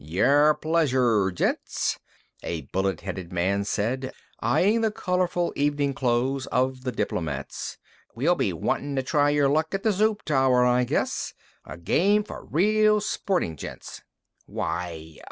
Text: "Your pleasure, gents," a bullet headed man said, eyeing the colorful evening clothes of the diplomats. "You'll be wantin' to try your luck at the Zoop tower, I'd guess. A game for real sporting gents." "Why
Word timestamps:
"Your 0.03 0.55
pleasure, 0.55 1.29
gents," 1.29 1.99
a 2.41 2.61
bullet 2.73 3.01
headed 3.01 3.31
man 3.31 3.63
said, 3.65 4.11
eyeing 4.39 4.81
the 4.81 4.89
colorful 4.89 5.53
evening 5.55 5.93
clothes 5.93 6.47
of 6.47 6.81
the 6.83 6.91
diplomats. 6.91 7.77
"You'll 8.17 8.33
be 8.33 8.51
wantin' 8.51 8.95
to 8.95 9.03
try 9.03 9.29
your 9.29 9.47
luck 9.47 9.75
at 9.75 9.83
the 9.83 9.91
Zoop 9.91 10.23
tower, 10.25 10.65
I'd 10.65 10.87
guess. 10.87 11.35
A 11.65 11.77
game 11.77 12.23
for 12.23 12.43
real 12.45 12.99
sporting 12.99 13.55
gents." 13.55 14.01
"Why 14.47 15.17